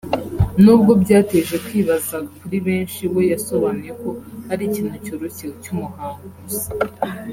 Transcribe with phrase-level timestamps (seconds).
[0.63, 4.09] nubwo byateje kwibaza kuri benshi we yasobanuye ko
[4.51, 6.69] ari ikintu cyoroshye cy’umuhango gusa